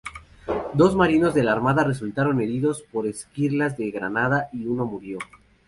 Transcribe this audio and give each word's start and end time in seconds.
Dos 0.73 0.95
marinos 0.95 1.35
de 1.35 1.43
la 1.43 1.51
Armada 1.51 1.83
resultaron 1.83 2.41
heridos 2.41 2.81
por 2.81 3.05
esquirlas 3.05 3.77
de 3.77 3.91
granada 3.91 4.49
y 4.51 4.65
uno 4.65 4.83
murió. 4.87 5.19